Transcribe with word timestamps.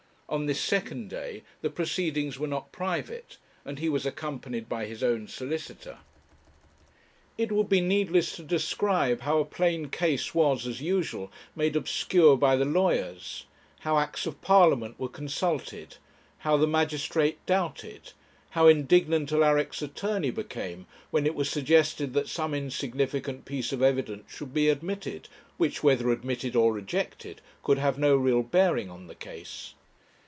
On 0.31 0.45
this 0.45 0.61
second 0.61 1.09
day 1.09 1.43
the 1.59 1.69
proceedings 1.69 2.39
were 2.39 2.47
not 2.47 2.71
private, 2.71 3.35
and 3.65 3.79
he 3.79 3.89
was 3.89 4.05
accompanied 4.05 4.69
by 4.69 4.85
his 4.85 5.03
own 5.03 5.27
solicitor. 5.27 5.97
It 7.37 7.51
would 7.51 7.67
be 7.67 7.81
needless 7.81 8.33
to 8.37 8.43
describe 8.43 9.19
how 9.23 9.39
a 9.39 9.43
plain 9.43 9.89
case 9.89 10.33
was, 10.33 10.65
as 10.65 10.79
usual, 10.79 11.33
made 11.53 11.75
obscure 11.75 12.37
by 12.37 12.55
the 12.55 12.63
lawyers, 12.63 13.45
how 13.81 13.97
Acts 13.99 14.25
of 14.25 14.41
Parliament 14.41 14.97
were 14.97 15.09
consulted, 15.09 15.97
how 16.37 16.55
the 16.55 16.65
magistrate 16.65 17.45
doubted, 17.45 18.13
how 18.51 18.67
indignant 18.67 19.33
Alaric's 19.33 19.81
attorney 19.81 20.31
became 20.31 20.85
when 21.09 21.25
it 21.25 21.35
was 21.35 21.49
suggested 21.49 22.13
that 22.13 22.29
some 22.29 22.53
insignificant 22.53 23.43
piece 23.43 23.73
of 23.73 23.81
evidence 23.81 24.31
should 24.31 24.53
be 24.53 24.69
admitted, 24.69 25.27
which, 25.57 25.83
whether 25.83 26.09
admitted 26.09 26.55
or 26.55 26.71
rejected, 26.71 27.41
could 27.63 27.79
have 27.79 27.97
no 27.99 28.15
real 28.15 28.43
bearing 28.43 28.89
on 28.89 29.07
the 29.07 29.15
case. 29.15 29.73